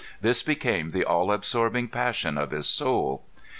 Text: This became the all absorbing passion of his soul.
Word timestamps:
This 0.19 0.41
became 0.41 0.89
the 0.89 1.05
all 1.05 1.31
absorbing 1.31 1.89
passion 1.89 2.35
of 2.35 2.49
his 2.49 2.65
soul. 2.65 3.23